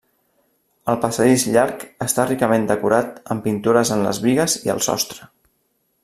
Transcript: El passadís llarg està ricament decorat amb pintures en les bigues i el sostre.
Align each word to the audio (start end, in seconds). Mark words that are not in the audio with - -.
El 0.93 0.95
passadís 1.03 1.43
llarg 1.57 1.83
està 2.07 2.25
ricament 2.29 2.65
decorat 2.73 3.21
amb 3.35 3.45
pintures 3.49 3.95
en 3.97 4.01
les 4.09 4.23
bigues 4.27 4.57
i 4.69 4.73
el 4.77 4.81
sostre. 4.91 5.29